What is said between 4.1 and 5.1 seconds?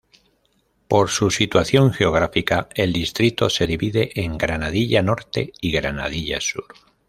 en Granadilla